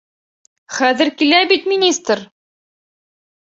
[0.77, 2.27] Хәҙер килә бит министр!